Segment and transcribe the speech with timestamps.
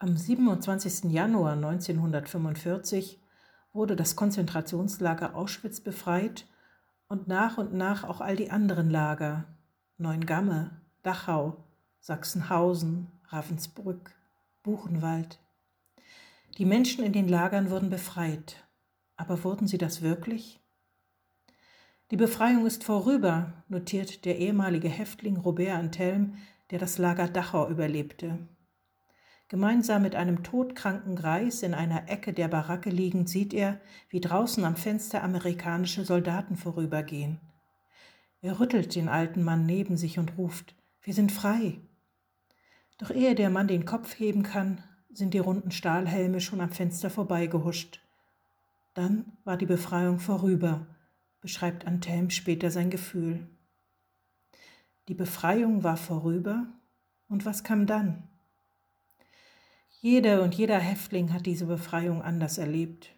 [0.00, 1.10] Am 27.
[1.10, 3.20] Januar 1945
[3.72, 6.46] wurde das Konzentrationslager Auschwitz befreit
[7.08, 9.46] und nach und nach auch all die anderen Lager
[9.96, 11.64] Neuengamme, Dachau,
[11.98, 14.12] Sachsenhausen, Ravensbrück,
[14.62, 15.40] Buchenwald.
[16.58, 18.68] Die Menschen in den Lagern wurden befreit.
[19.16, 20.60] Aber wurden sie das wirklich?
[22.12, 26.36] Die Befreiung ist vorüber, notiert der ehemalige Häftling Robert Antelm,
[26.70, 28.38] der das Lager Dachau überlebte.
[29.48, 33.80] Gemeinsam mit einem todkranken Greis in einer Ecke der Baracke liegend sieht er,
[34.10, 37.40] wie draußen am Fenster amerikanische Soldaten vorübergehen.
[38.42, 41.80] Er rüttelt den alten Mann neben sich und ruft, wir sind frei.
[42.98, 47.08] Doch ehe der Mann den Kopf heben kann, sind die runden Stahlhelme schon am Fenster
[47.08, 48.00] vorbeigehuscht.
[48.92, 50.86] Dann war die Befreiung vorüber,
[51.40, 53.48] beschreibt Antelm später sein Gefühl.
[55.08, 56.66] Die Befreiung war vorüber,
[57.28, 58.28] und was kam dann?
[60.00, 63.10] Jede und jeder Häftling hat diese Befreiung anders erlebt.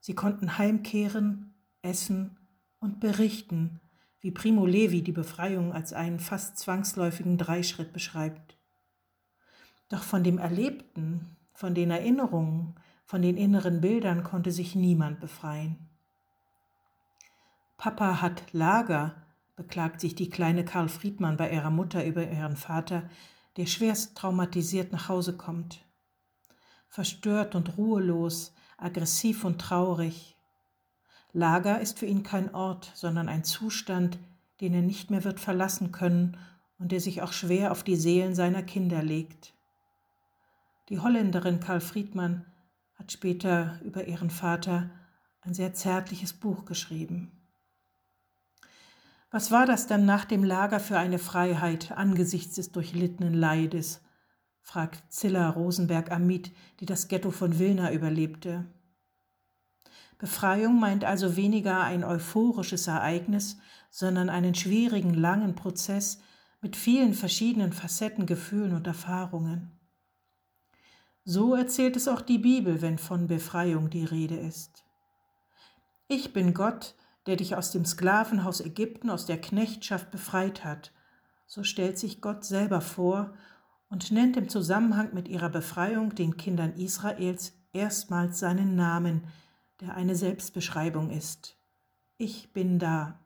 [0.00, 1.52] Sie konnten heimkehren,
[1.82, 2.38] essen
[2.80, 3.80] und berichten,
[4.20, 8.56] wie Primo Levi die Befreiung als einen fast zwangsläufigen Dreischritt beschreibt.
[9.90, 15.76] Doch von dem Erlebten, von den Erinnerungen, von den inneren Bildern konnte sich niemand befreien.
[17.76, 19.16] Papa hat Lager,
[19.54, 23.02] beklagt sich die kleine Karl Friedmann bei ihrer Mutter über ihren Vater,
[23.58, 25.84] der schwerst traumatisiert nach Hause kommt
[26.90, 30.36] verstört und ruhelos, aggressiv und traurig.
[31.32, 34.18] Lager ist für ihn kein Ort, sondern ein Zustand,
[34.60, 36.36] den er nicht mehr wird verlassen können
[36.78, 39.54] und der sich auch schwer auf die Seelen seiner Kinder legt.
[40.88, 42.44] Die Holländerin Karl Friedmann
[42.96, 44.90] hat später über ihren Vater
[45.42, 47.30] ein sehr zärtliches Buch geschrieben.
[49.30, 54.02] Was war das dann nach dem Lager für eine Freiheit angesichts des durchlittenen Leides
[54.70, 58.66] fragt Zilla Rosenberg-Amit, die das Ghetto von Wilna überlebte.
[60.16, 63.58] Befreiung meint also weniger ein euphorisches Ereignis,
[63.90, 66.20] sondern einen schwierigen, langen Prozess
[66.60, 69.72] mit vielen verschiedenen Facetten, Gefühlen und Erfahrungen.
[71.24, 74.84] So erzählt es auch die Bibel, wenn von Befreiung die Rede ist.
[76.06, 76.94] Ich bin Gott,
[77.26, 80.92] der dich aus dem Sklavenhaus Ägypten, aus der Knechtschaft befreit hat.
[81.48, 83.34] So stellt sich Gott selber vor
[83.90, 89.24] und nennt im Zusammenhang mit ihrer Befreiung den Kindern Israels erstmals seinen Namen,
[89.80, 91.56] der eine Selbstbeschreibung ist.
[92.16, 93.18] Ich bin da.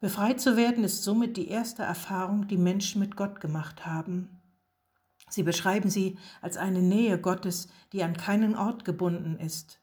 [0.00, 4.28] Befreit zu werden ist somit die erste Erfahrung, die Menschen mit Gott gemacht haben.
[5.28, 9.80] Sie beschreiben sie als eine Nähe Gottes, die an keinen Ort gebunden ist,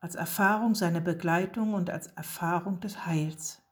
[0.00, 3.62] als Erfahrung seiner Begleitung und als Erfahrung des Heils.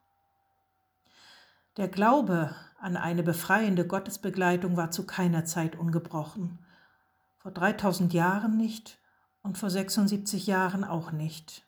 [1.77, 6.59] Der Glaube an eine befreiende Gottesbegleitung war zu keiner Zeit ungebrochen.
[7.37, 8.99] Vor 3000 Jahren nicht
[9.43, 11.67] und vor 76 Jahren auch nicht.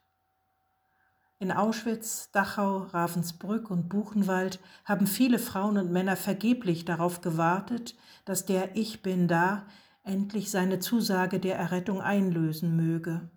[1.39, 8.47] In Auschwitz, Dachau, Ravensbrück und Buchenwald haben viele Frauen und Männer vergeblich darauf gewartet, dass
[8.47, 9.67] der Ich bin da
[10.05, 13.29] endlich seine Zusage der Errettung einlösen möge.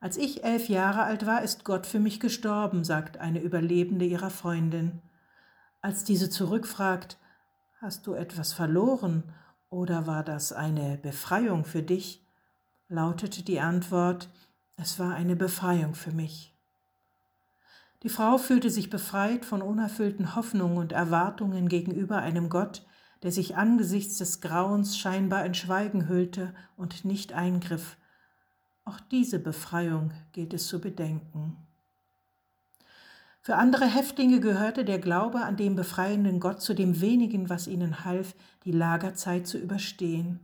[0.00, 4.30] Als ich elf Jahre alt war, ist Gott für mich gestorben, sagt eine Überlebende ihrer
[4.30, 5.00] Freundin.
[5.80, 7.18] Als diese zurückfragt,
[7.80, 9.24] hast du etwas verloren
[9.70, 12.24] oder war das eine Befreiung für dich,
[12.88, 14.28] lautete die Antwort,
[14.76, 16.54] es war eine Befreiung für mich.
[18.02, 22.86] Die Frau fühlte sich befreit von unerfüllten Hoffnungen und Erwartungen gegenüber einem Gott,
[23.22, 27.96] der sich angesichts des Grauens scheinbar in Schweigen hüllte und nicht eingriff.
[28.86, 31.56] Auch diese Befreiung gilt es zu bedenken.
[33.42, 38.04] Für andere Häftlinge gehörte der Glaube an den befreienden Gott zu dem wenigen, was ihnen
[38.04, 40.38] half, die Lagerzeit zu überstehen.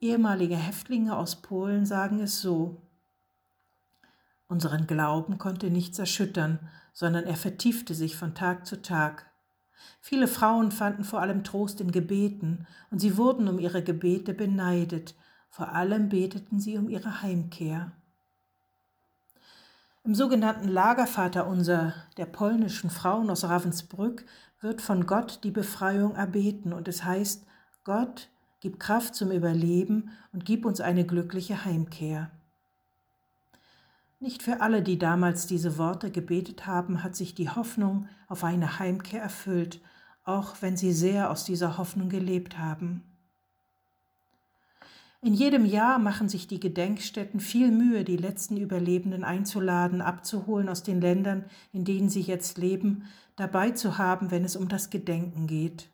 [0.00, 2.80] Ehemalige Häftlinge aus Polen sagen es so.
[4.46, 6.60] Unseren Glauben konnte nichts erschüttern,
[6.92, 9.28] sondern er vertiefte sich von Tag zu Tag.
[10.00, 15.16] Viele Frauen fanden vor allem Trost in Gebeten, und sie wurden um ihre Gebete beneidet,
[15.56, 17.90] vor allem beteten sie um ihre Heimkehr.
[20.04, 24.26] Im sogenannten Lagervaterunser der polnischen Frauen aus Ravensbrück
[24.60, 27.46] wird von Gott die Befreiung erbeten und es heißt,
[27.84, 28.28] Gott,
[28.60, 32.30] gib Kraft zum Überleben und gib uns eine glückliche Heimkehr.
[34.20, 38.78] Nicht für alle, die damals diese Worte gebetet haben, hat sich die Hoffnung auf eine
[38.78, 39.80] Heimkehr erfüllt,
[40.22, 43.15] auch wenn sie sehr aus dieser Hoffnung gelebt haben.
[45.26, 50.84] In jedem Jahr machen sich die Gedenkstätten viel Mühe, die letzten Überlebenden einzuladen, abzuholen aus
[50.84, 55.48] den Ländern, in denen sie jetzt leben, dabei zu haben, wenn es um das Gedenken
[55.48, 55.90] geht.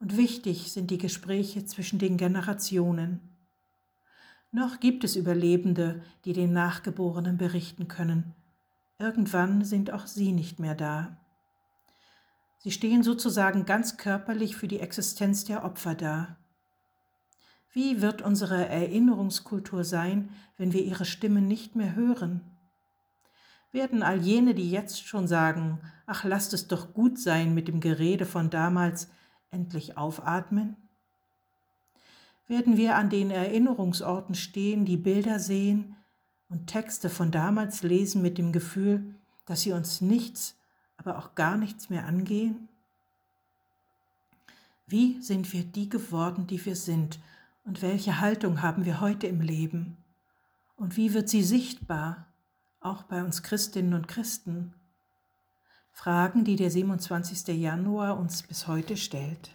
[0.00, 3.20] und wichtig sind die Gespräche zwischen den Generationen.
[4.50, 8.34] Noch gibt es Überlebende, die den Nachgeborenen berichten können.
[8.98, 11.18] Irgendwann sind auch sie nicht mehr da.
[12.60, 16.38] Sie stehen sozusagen ganz körperlich für die Existenz der Opfer da.
[17.72, 22.40] Wie wird unsere Erinnerungskultur sein, wenn wir ihre Stimmen nicht mehr hören?
[23.72, 27.80] Werden all jene, die jetzt schon sagen, ach lasst es doch gut sein mit dem
[27.80, 29.08] Gerede von damals,
[29.50, 30.76] endlich aufatmen?
[32.46, 35.96] Werden wir an den Erinnerungsorten stehen, die Bilder sehen
[36.48, 40.56] und Texte von damals lesen mit dem Gefühl, dass sie uns nichts,
[40.96, 42.68] aber auch gar nichts mehr angehen?
[44.86, 47.20] Wie sind wir die geworden, die wir sind,
[47.68, 49.98] und welche Haltung haben wir heute im Leben?
[50.76, 52.26] Und wie wird sie sichtbar,
[52.80, 54.72] auch bei uns Christinnen und Christen?
[55.92, 57.48] Fragen, die der 27.
[57.60, 59.50] Januar uns bis heute stellt.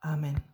[0.00, 0.51] Amen.